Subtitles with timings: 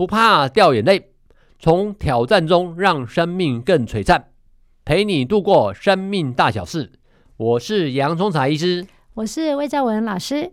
[0.00, 1.10] 不怕掉眼泪，
[1.58, 4.28] 从挑战中让生命更璀璨，
[4.82, 6.92] 陪你度过生命大小事。
[7.36, 10.52] 我是洋葱茶医师，我是魏兆文老师。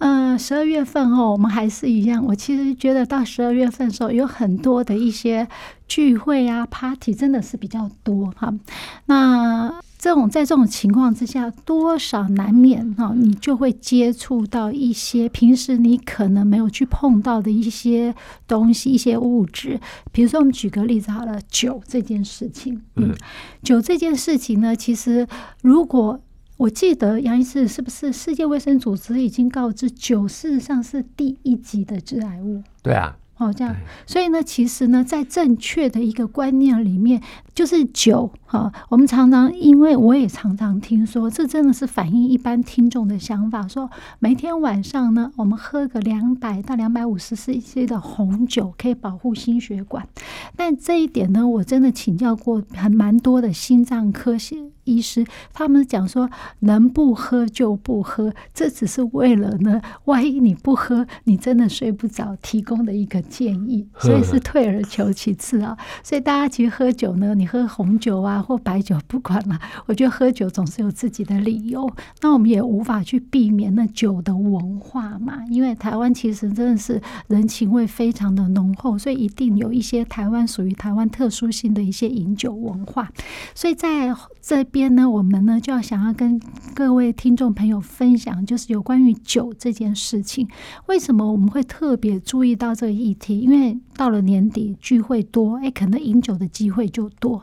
[0.00, 2.26] 嗯，十二月份哦，我们还是一样。
[2.26, 5.48] 我其实觉得到十二月份的时候，有很多的一些
[5.88, 8.52] 聚会啊、party，真的是比较多哈。
[9.06, 18.14] 那这种在这种情况之下，多少难免哈，你就会接触到一些平时你可能没有去碰到的一些
[18.46, 19.80] 东西、一些物质。
[20.12, 22.82] 比如说，我们举个例子好了，酒这件事情。
[22.96, 23.14] 嗯，
[23.62, 25.26] 酒这件事情呢，其实
[25.62, 26.20] 如果
[26.58, 32.62] 我记得杨医师是不是世界卫生组织已经告知酒事实上是第一级的致癌物？
[32.82, 33.16] 对啊。
[33.36, 33.74] 哦，这样，
[34.06, 37.20] 所以呢，其实呢，在正确的一个观念里面，
[37.52, 38.72] 就是酒哈。
[38.88, 43.90] 我们常常，因为我也常常听说，这真的是反映一般听众的想法，说
[44.20, 50.06] 每天晚上呢，我们喝个两百到两百五十 cc 的红酒，可以保护心血管。
[50.54, 54.38] 但这一点呢，我真的请教过还蛮多的心脏科
[54.84, 63.24] 医师，他们讲说，能不喝就不喝，这只是为了呢，万一你不喝，你真的睡不着，提供的一个。
[63.24, 65.76] 建议，所以是退而求其次啊。
[66.02, 69.58] 所以大家其实喝酒呢，你喝红酒啊或白酒，不管了。
[69.86, 71.90] 我觉得喝酒总是有自己的理由。
[72.20, 83.10] 那我们也无法去避免那酒的文化嘛，因为台湾其实真的是人情味非常的浓厚，所以一定有一些台湾属于台湾特殊性的一些饮酒文化。
[83.54, 86.40] 所以在这边呢，我们呢就要想要跟
[86.74, 90.48] 各位听众朋友分享，就是有关于酒这件事情，
[90.86, 93.38] 为什么我们会特别注意到这个议题？
[93.38, 97.40] 因为到了年底聚会多，哎，可能饮酒的机会就多。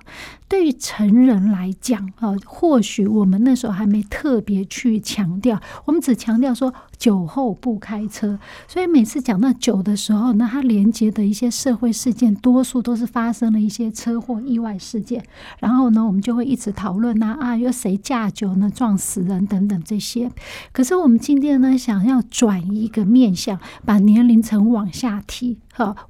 [0.51, 8.37] 对于成人来讲，啊，或许我们那时候还没特别去强调，我们只强调说酒后不开车。
[8.67, 15.23] 所以每次讲到酒的时候，那它连接的一些社会事件，多数都是发生了一些车祸、意外事件。
[15.59, 20.29] 然后呢，我们就会一直讨论呐，啊，有谁驾酒呢撞死人等等这些。
[20.73, 25.59] 可是我们今天呢，想要转一个面向，把年龄层往下提。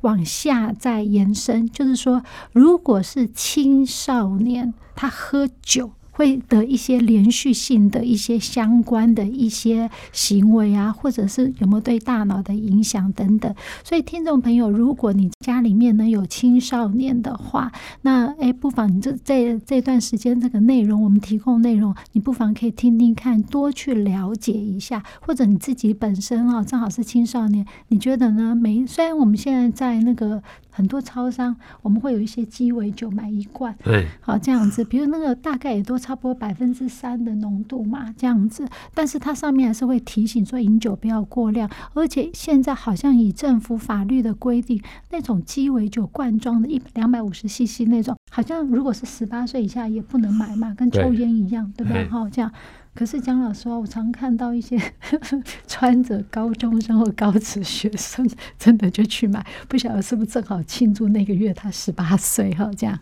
[0.02, 5.92] 往下再延伸，就是说，如果是青少年，他喝酒。
[6.12, 13.54] 会的一些连续性的一些相关的一些行为啊，或者是有没有对大脑的影响等等。
[13.84, 25.04] 所以，听众朋友，如果你家里面呢有青少年的话，那诶，不妨你这这这段时间这个内容，我们提供内容，你不妨可以听听看，多去了解一下。
[25.22, 28.56] 或者你自己本身啊，正好是青少年，你觉得呢？
[28.56, 30.42] 没，虽然我们现在在那个。
[30.72, 52.10] 很多超商，我们会有一些鸡尾酒买一罐，对，好这样子，比如那个大概也都差不多百分之三的浓度嘛，这样子，但是它上面还是会提醒说饮酒不要过量，而且现在好像以政府法律的规定，那种鸡尾酒罐装的一两百五十 CC 那种，好像如果是十八岁以下也不能买嘛，跟抽烟一样，对，对不对？
[52.10, 52.52] 好这样。
[52.94, 54.78] 可是蒋老师，我常看到一些
[55.66, 58.30] 穿着高中生或高职学生，
[58.60, 62.70] 真的就去买，不晓得是不是正好庆祝那个月他十八岁哈？
[62.78, 63.00] 这样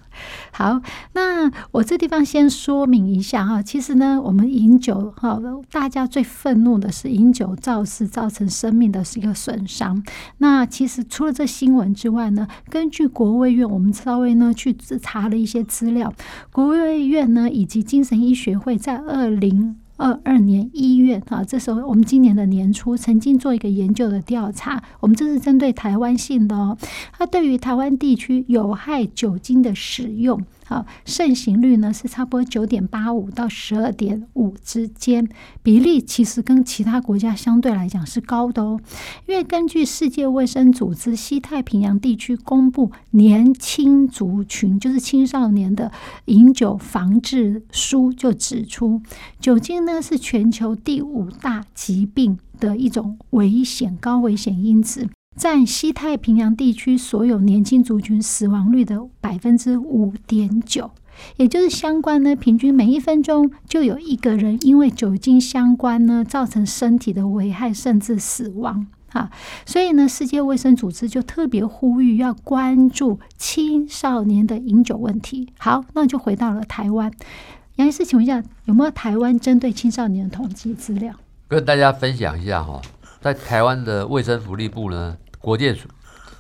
[0.52, 0.80] 好，
[1.14, 5.42] 那我这地方先说明一下哈，其实呢，我们饮酒哈，
[5.72, 10.04] 大家最愤怒的是饮酒肇事造成生命的是一个损伤。
[10.38, 14.72] 那其实除了这新闻之外呢，根据国卫院，我们稍微呢去
[15.02, 16.14] 查了一些资料，
[16.52, 19.79] 国卫院呢以及精神医学会在二零。
[20.00, 26.78] 二二年一月啊，这时候我们今年的年初曾经做一个研究的调查，我们这是针对台湾性的哦。
[27.12, 30.42] 它对于台湾地区有害酒精的使用。
[30.66, 35.28] 好，盛行率呢是差不多九点八五到十二点五之间，
[35.64, 38.80] 比例其实跟其他国家相对来讲是高的哦。
[39.28, 45.92] 因为根据世界卫生组织西太平洋地区公布年轻族群，就是青少年的
[46.26, 49.02] 饮酒防治书就指出，
[49.40, 55.10] 酒精呢是全球第五大疾病的一种危险高危险因子。
[55.38, 60.92] 占西太平洋地区所有年轻族群死亡率的百分之五点九，
[61.38, 68.88] 也就是相关呢，平均每一分钟就有一个人因为酒精相关呢造成身体的危害甚至死亡。
[69.14, 69.32] 啊，
[69.66, 75.54] 所以呢，世界卫生组织就特别呼吁要关注青少年的饮酒问题。
[75.58, 77.12] 好，那就回到了台湾。
[77.80, 81.16] 杨医师，请问一下，有没有台湾针对青少年的统计资料？
[81.48, 82.82] 跟大家分享一下哈，
[83.22, 85.88] 在台湾的卫生福利部呢，国建署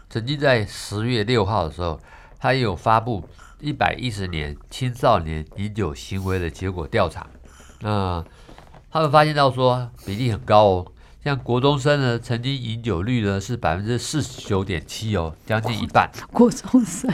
[0.09, 1.97] 曾经在十月六号的时候，
[2.37, 3.23] 他也有发布
[3.61, 7.25] 一百一十年青少年饮酒行为的结果调查。
[7.79, 8.21] 那
[8.91, 10.91] 他们发现到说比例很高哦，
[11.21, 16.09] 像国中生呢，曾经饮酒率呢是百分之四十九点七哦，将近一半。
[16.31, 17.11] 国中生，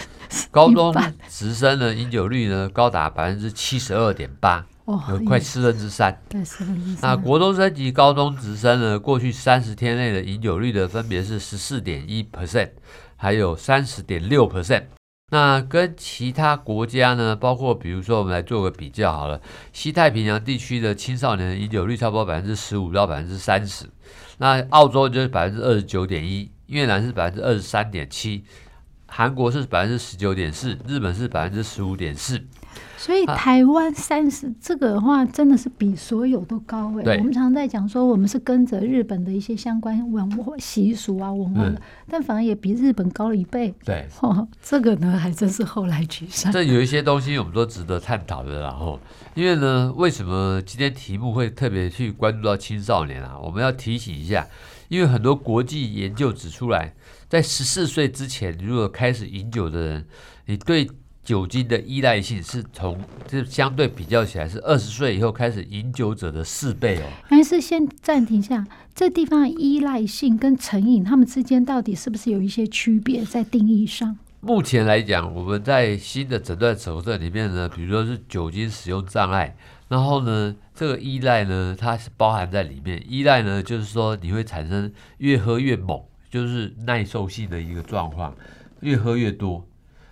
[0.52, 0.94] 高中
[1.28, 4.64] 职生的饮酒率呢高达百分之七十二点八，
[5.10, 6.16] 有快四分之三。
[6.30, 7.10] 对，四分之三。
[7.10, 12.70] 那国中生及高中直升呢，过去三十天内的饮酒率的分别是十四点一 percent，
[13.16, 14.84] 还有三十点六 percent。
[15.32, 19.42] 那跟其他国家呢，包括比如说，我们来做个比较好了。
[19.74, 23.86] 西太平洋地区的青少年的饮酒率差不多百分之十五到百分之三十，
[24.38, 28.46] 那澳洲就是百分之二十九点一，越南是百分之二十三点七，
[29.08, 32.46] 韩国是百分之十九点四，日本是百分之十五点四。
[32.98, 37.18] 所以台湾三十这个的话，真的是比所有都高哎、欸。
[37.18, 43.74] 我们常常在讲说，我们是跟着日本的一些相关文化习俗啊文化的，但反而也比日本高了一倍。
[43.84, 46.52] 对， 哦，这个呢还真是后来居上。
[46.52, 49.00] 这有一些东西我们都值得探讨的，然后，
[49.36, 53.38] 因为呢，为什么今天题目会特别去关注到青少年啊？
[53.40, 54.48] 我们要提醒一下，
[54.88, 56.96] 因为很多国际研究指出来，
[57.30, 60.06] 在十四岁之前，如果开始饮酒的人，
[60.48, 60.90] 你对
[61.26, 67.10] 酒精的依赖性是从这相对比较起来是二十岁以后开始饮酒者的四倍哦。
[67.24, 74.16] 还是先暂停一下，这地方的依赖性跟成瘾，他们之间到底是不是有一些区别在定义上？
[74.40, 79.58] 目前来讲，我们在新的诊断手册里面呢，比如说是酒精使用障碍，
[79.88, 83.04] 然后呢，这个依赖呢，它是包含在里面。
[83.10, 86.00] 依赖呢，就是说你会产生越喝越猛，
[86.30, 88.36] 就是耐受性的一个状况，
[88.82, 89.66] 越喝越多。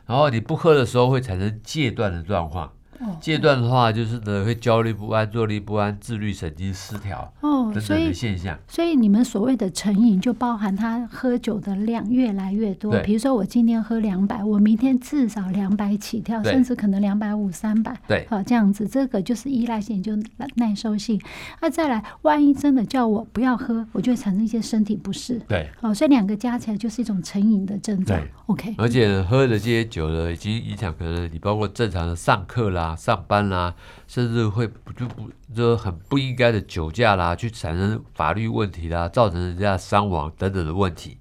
[0.05, 2.71] 然后你不喝的时候会产生戒断的状况。
[3.19, 8.57] 戒断的话，就是呢会焦虑不安、坐立不安、自律神经失调哦等等的现象。
[8.67, 12.91] 所以，所以你们所谓的成瘾，就包含他喝酒的量越来越多。
[12.99, 17.97] 比如说，我今天喝两百，我明天至少两百起跳，甚至可能两百五、三百。
[18.07, 20.15] 对，好这样子，这个就是依赖性，就
[20.55, 21.19] 耐受性。
[21.61, 25.41] 那再来，万一真的叫我不要喝，我就会产生一些身体不适。
[25.47, 28.19] 对，好，所以两个加起来就是一种成瘾的症状。
[28.47, 28.75] ，OK。
[28.77, 32.95] 而且喝的这些酒呢，已经影响可能你包括正常的上课啦。
[33.03, 33.75] 上班啦，
[34.07, 41.17] 甚至会不就不就很不应该的酒驾啦，去产生法律问题啦，造成人家伤亡等等的问题。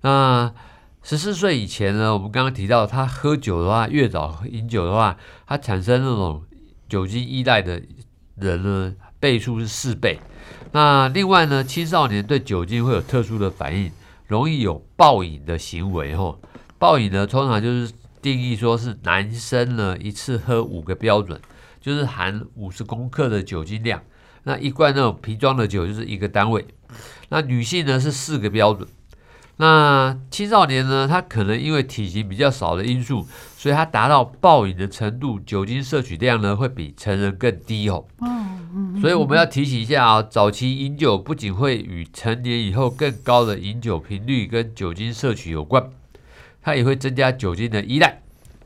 [0.00, 0.50] 那
[1.02, 6.42] 十四岁以前呢，我们刚刚提到，他喝酒的话，越早饮酒的话，他产生那种
[6.88, 7.82] 酒精依赖的
[8.36, 10.18] 人呢，倍数是四倍。
[10.72, 13.92] 那另外呢，青少年对酒精会有特殊的反应，
[14.26, 16.16] 容易有暴饮的行为。
[16.16, 16.40] 吼，
[16.78, 17.92] 暴饮呢，通常就是。
[18.24, 21.38] 定义说是男生呢，一次喝五个标准，
[21.78, 24.00] 就是含五十公克的酒精量。
[24.44, 26.66] 那一罐那种瓶装的酒就是一个单位。
[27.28, 28.88] 那女性呢是四个标准。
[29.58, 33.26] 那青少年呢，他可能因为体型比较少的因素，
[33.58, 38.06] 所以他达到暴饮的程度，酒精摄取量呢会比成人更低哦。
[39.02, 45.90] 所以我们要提醒一下啊，早期饮酒不仅会与成年以后更高的饮酒频率跟酒精摄取有关。
[46.64, 48.22] 它也会增加酒精的依赖，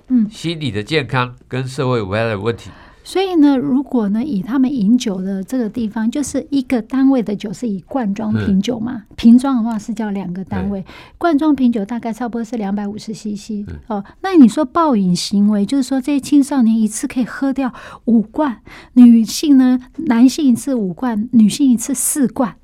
[0.06, 2.70] 嗯，心理的健康跟社会危害的问题。
[3.02, 10.84] 所以呢，如果呢以他们饮酒的这个地方，就是一个单位的酒是以罐装瓶酒嘛，嗯、瓶装的话是叫两个单位，
[11.16, 13.66] 罐装瓶酒大概差不多是两百五十 CC。
[13.86, 17.72] 哦，那你说暴饮行为，就是说这些青少年一次可以喝掉
[18.04, 18.60] 五罐，
[18.92, 22.56] 女性呢，男性一次五罐，女性一次四罐。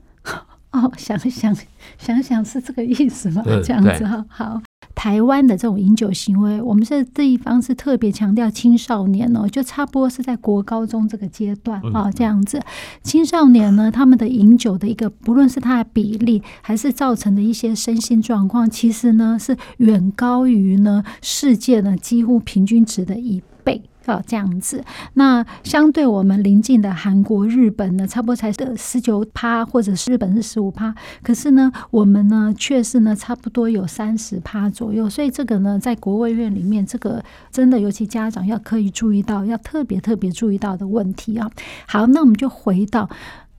[0.73, 1.57] 哦，想想
[1.97, 3.43] 想想是这个意思吗？
[3.65, 4.61] 这样子哈，好。
[4.95, 12.61] 台湾的这种饮酒行为，我们是这一方是特别强调青少年哦，就差不多是在国高中这个阶段啊，这样子。
[13.03, 23.43] 青少年呢，他们的饮酒的一个，不论是他的比例，还是造成的一些身心状况，其实呢是远高于呢世界呢几乎平均值的一
[24.07, 24.15] 倍。
[24.15, 24.85] 哦，这样子。
[25.15, 30.95] 那相对我们邻近的韩国、日本呢，差不多才是十九趴，或者是日本是十五趴。
[31.23, 35.09] 可是呢，我们呢却是呢差不多有三十趴左右。
[35.09, 41.51] 所以这个呢，在国卫院里面，这个真的尤其家长要刻意注意到，要特别特别注意到的问题啊。
[41.87, 43.09] 好，那我们就回到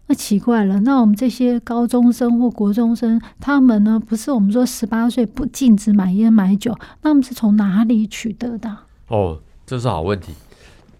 [0.06, 8.78] 那奇怪了，那我们这些高中生或国中生，他们呢不是我们说十八岁不禁止买烟买酒，那我们是从哪里取得的？
[9.08, 9.40] 哦。
[9.66, 10.34] 这是好问题，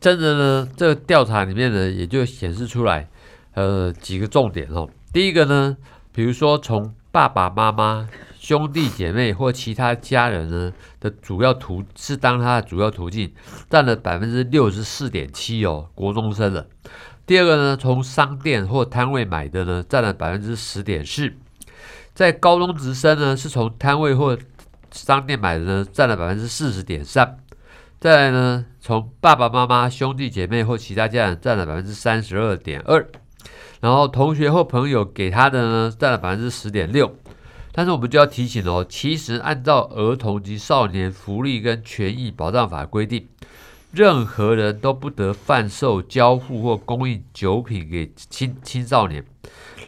[0.02, 3.08] 真的呢，这个调查里面呢，也就显示出来，
[3.54, 4.90] 呃，几个重点哦。
[5.14, 5.78] 第一个呢，
[6.12, 13.32] 比如说从爸爸妈妈、兄弟姐妹或其他家人呢的主要途是当他的主要途径，
[13.70, 16.66] 占了百分之六十四点七哦，国中生了。
[17.28, 21.32] 第二个呢，从商店或摊位买的呢，占了百分之十点四。
[22.14, 24.38] 在高中职生呢，是从摊位或
[24.92, 27.38] 商店买的呢，占了百分之四十点三。
[28.00, 33.08] 再来呢，从爸爸妈妈、兄弟姐妹或其他家人占了百分之三十二点二。
[33.82, 37.16] 然后同学或朋友给他的呢，占了百分之十点六。
[37.72, 43.28] 但是我们就要提醒哦，其实按照儿童及少年福利跟权益保障法规定。
[43.92, 49.24] 任何人都不得贩售、交付或供应酒品给青青少年。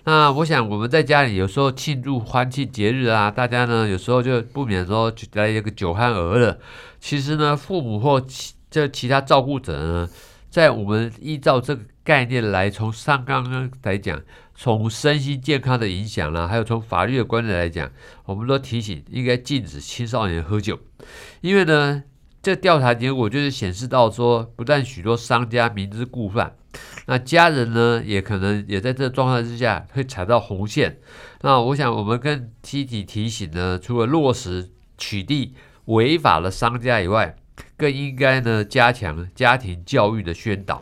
[0.06, 6.58] 那我想我们在家里有时候庆祝欢庆节日啊，大家呢有时候就不免说来一个酒酣耳热。
[7.00, 10.10] 其实呢，父母或其这其他照顾者呢，
[10.50, 14.22] 在我们依照这个概念来从上刚刚来讲，
[14.56, 17.92] 从身心健康的影响啦，还有从法律的观点来讲，
[18.25, 20.80] 我们都提醒应该禁止青少年喝酒，
[21.42, 22.04] 因为呢。
[22.39, 26.56] 这调查结果就是显示到说，不但许多商家明知故犯，
[27.08, 30.98] 那家人呢也可能也在这状态之下会踩到红线。
[31.42, 35.51] 那我想我们更积极提醒呢，除了落实取缔
[35.88, 37.36] 违法的商家以外，
[37.75, 40.82] 更应该呢加强家庭教育的宣导。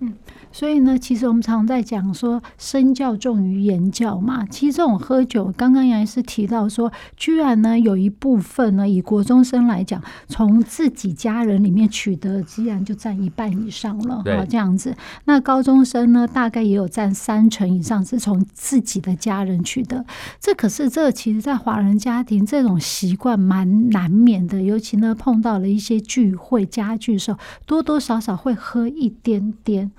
[0.00, 0.14] 嗯。
[0.56, 4.46] 所以呢，其实我们常在讲说身教重于言教嘛。
[4.46, 14.22] 其实这种喝酒，刚刚杨医师提到说，居然呢有一部分呢，以国中生来讲，从自己家人里面取得，居然就占一半以上了。
[14.22, 14.96] 哈，这样子。
[15.26, 20.06] 那高中生呢，大概也有占三成以上是从自己的家人取得。
[20.40, 29.90] 这可是这其实，在华人家庭这种习惯蛮难免的，尤其呢碰到了一些聚会家具的时候，多多少少会喝一点点。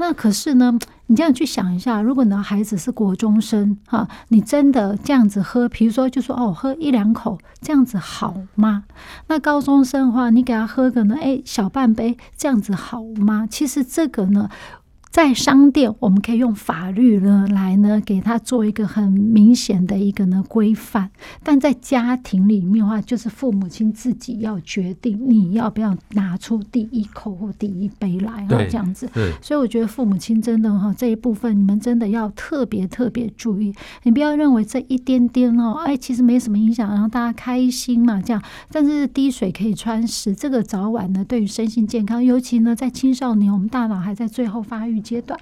[0.00, 0.78] 那可是呢，
[1.08, 8.84] 你这样去想一下，如果你的孩子是国中生哈，你真的这样子喝，比如说就说哦，喝一两口这样子好吗？
[9.26, 13.46] 那高中生的话，你给他喝个呢，哎，小半杯这样子好吗？
[13.50, 14.48] 其实这个呢。
[15.10, 21.10] 在商店，我们可以用法律呢来呢给他做一个很明显的一个呢规范，
[21.42, 29.10] 但在家庭里面的话，就是父母亲自己要决定你要不要拿出第一口或第一杯来啊，这样子。
[29.42, 33.74] 所以我觉得父母亲真的哈这一部分，你们真的要特别特别注意，
[34.04, 38.40] 你不要认为这一点点哦，哎，其实没什么影响，然后大家开心嘛这样。
[38.70, 44.99] 但是滴水可以穿石，这个早晚呢对于身心健康，尤其呢在青少年，我们大脑还在最后发育。
[45.00, 45.38] 阶段，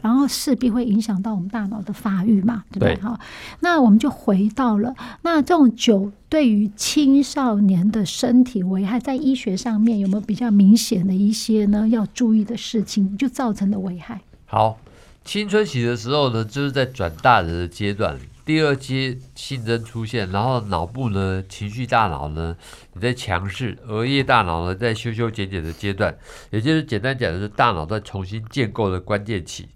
[0.00, 3.00] 然后势必会影响到我们大脑的发育嘛，对不对？
[3.00, 3.18] 好，
[3.60, 14.20] 那我们就回到了那这种酒对于青少年的身体危害，在医学上面有没有比较明显的一些呢要注意的事情，就造成的危害？
[14.46, 14.78] 好，
[15.24, 18.18] 青春期的时候呢，就是在转大人的阶段。
[18.44, 22.56] 第二阶性征出现，然后脑部呢，情绪大脑呢
[22.94, 26.16] 也在强势，额叶大脑呢在修修剪剪的阶段，
[26.50, 29.68] 也就是简单讲的是大脑在重新建构的关键期。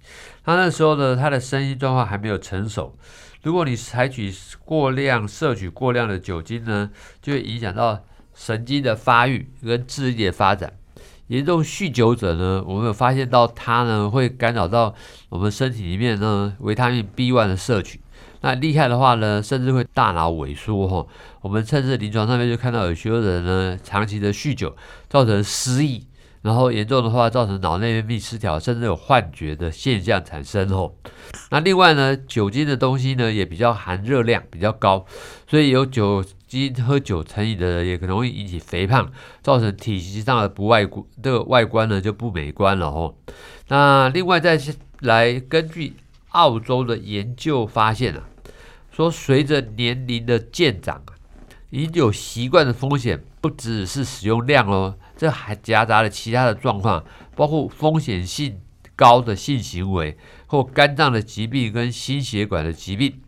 [0.45, 2.97] 他那时候呢，他的身心状况还没有成熟。
[3.43, 6.91] 如果你采取过量摄取过量的酒精呢，
[7.23, 8.05] 就会影响到
[8.35, 10.73] 神经的发育跟智力的发展。
[11.29, 14.95] 严重酗酒者呢，我们有发现到他呢会干扰到
[15.29, 18.01] 我们身体里面呢维他命 B1 的摄取。
[18.47, 21.05] 那厉害的话呢，甚至会大脑萎缩哈。
[21.41, 24.77] 我们甚至临床上面就看到有许多人呢，长期的酗酒
[25.09, 26.07] 造成失忆，
[26.43, 30.93] 然后严重的话造成脑内分泌失调，甚至有幻觉的现象产生哦。
[31.51, 35.05] 那另外呢，酒精的东西呢也比较含热量比较高，
[35.49, 39.11] 所以有酒精喝酒成瘾的人也可能会引起肥胖，
[39.43, 43.13] 造成体型上的不外观，这个外观呢就不美观了哦。
[43.67, 44.57] 那另外再
[45.01, 45.95] 来根据
[46.29, 48.23] 澳洲的研究发现啊。
[48.97, 51.03] 说，随着年龄的渐长，
[51.69, 58.59] 饮酒习惯的风险不只是使用量哦，这还夹杂了其他的状况，包括风险性
[58.97, 63.21] 高的性行为或肝脏的疾病跟心血管的疾病。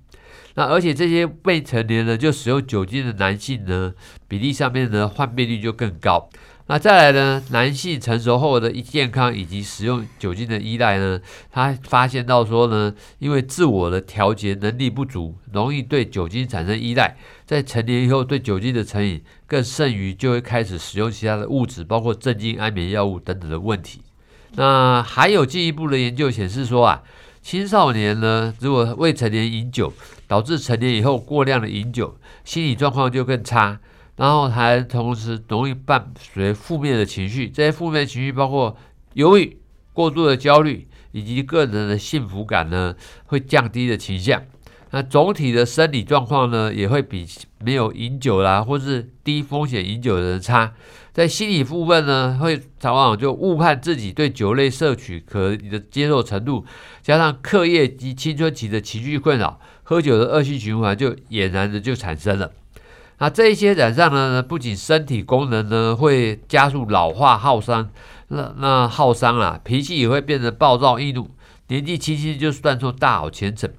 [0.55, 3.93] 那而且这些未成年人就使用酒精的男性呢，
[4.27, 6.31] 比例上面呢患病率就更高。
[6.71, 11.19] 那再来呢，男性成熟后的健康以及使用酒精的依赖呢，
[11.51, 24.03] 他发现到说呢，因为自我的调节能力不足，容易对酒精产生依赖，在成年以后对酒精的成瘾更甚于就会开始使用其他的物质，包括镇静安眠药物等等的问题。
[24.53, 27.03] 那还有进一步的研究显示说啊，
[27.41, 29.91] 青少年呢，如果未成年饮酒，
[30.27, 33.81] 导致成年以后过量的饮酒，心理状况就更差。
[34.19, 38.77] 然后还同时容易伴随负面的情绪，这些负面情绪包括
[39.15, 39.57] 忧郁、
[39.93, 42.95] 过度的焦虑以及个人的幸福感呢
[43.27, 44.43] 会降低的倾向。
[44.91, 47.27] 那总体的生理状况呢，也会比
[47.63, 50.73] 没有饮酒啦，或是低风险饮酒的人差。
[51.13, 56.65] 在心理部分呢，会往往就误判自己对酒类摄取可的接受程度，
[57.03, 62.51] 加上课业及青春期的情绪困扰，喝酒的恶性循环就俨然的就产生了。
[63.19, 67.91] 那这一些染上呢，不仅身体功能呢会加速老化耗伤，
[68.29, 71.31] 那那耗伤啊，脾气也会变得暴躁易怒，
[71.69, 73.71] 年纪轻轻就断送大好前程。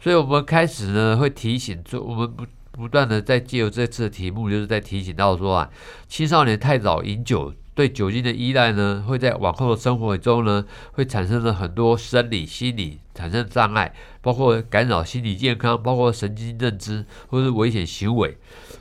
[0.00, 2.44] 所以，我们开始呢会提醒，就我们不。
[2.74, 5.68] 不断的在借由这次的题目，就是在提醒到说啊，
[6.08, 18.36] 青少年太早饮酒，对酒精的依赖呢，会在往后的生活中呢，会产生了很多生理、心理产生障碍，包括干扰心理健康，包括神经认知或是危险行为。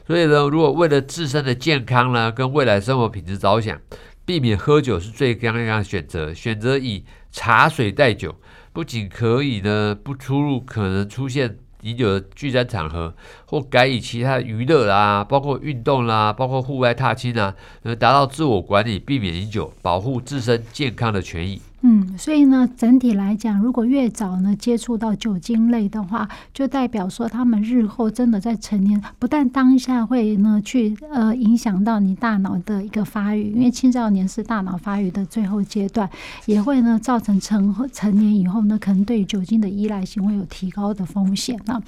[0.05, 3.79] 所以呢，如果为了自身的健康呢，跟未来生活品质着想，
[4.25, 6.33] 避免喝酒是最刚刚的选择。
[6.33, 8.36] 选择以茶水代酒，
[8.74, 11.57] 不仅可以呢，不出入可能出现。
[11.81, 13.13] 饮酒的聚餐场合，
[13.45, 21.61] 或改以其他娱乐啦，包括运动啦，包括户外踏青啊，能达到自我管理，避免饮酒，保护自身健康的权益。
[21.83, 36.07] 嗯，所以呢，整体来讲，如果越早呢接触到酒精类的话，就代表说他们日后真的在成年，不但当下会呢去呃影响到你大脑的一个发育，因为青少年是大脑发育的最后阶段，
[36.45, 41.81] 也会呢造成成成年以后呢，可能对酒精的依赖性会有提高的风险啊。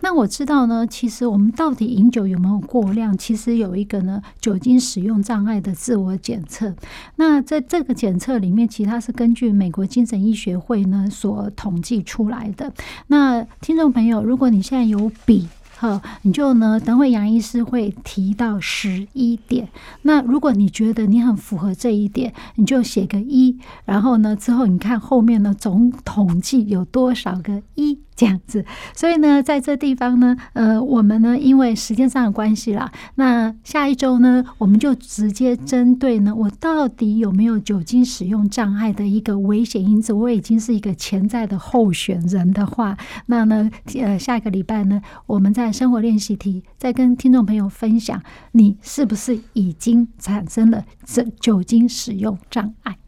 [0.00, 6.72] 那我知道呢，其实我们到底饮酒有没有过量，其实有一个呢酒精使用障碍的自我检测。
[7.16, 12.70] 那在这个检测里面，其实它是根据据美国精神医学会呢所统计出来的，
[13.06, 19.66] 那听众朋友，如果你现在有笔，哈，你就呢，等会杨医师会提到十一点。
[20.02, 27.98] 那如果你觉得你很符合这一点，你就写个一，然后呢，之后你看后面呢总统计有多少个一。
[28.20, 28.62] 这样子，
[28.94, 52.98] 所以呢，在这地方呢，呃，我们呢，因为时间上的关系啦，那下一周呢，我们就直接针对呢，我到底有没有酒精使用障碍的一个危险因子，我已经是一个潜在的候选人的话，那呢，呃，下一个礼拜呢，我们在生活练习题再跟听众朋友分享，你是不是已经产生了这酒精使用障碍？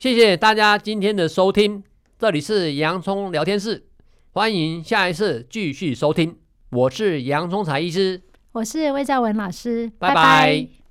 [0.00, 1.84] 谢谢大家今天的收听，
[2.18, 3.91] 这里是洋葱聊天室。
[4.34, 6.34] 欢迎下一次继续收听，
[6.70, 10.14] 我是杨忠才医师，我是魏兆文老师，拜拜。
[10.14, 10.81] 拜拜。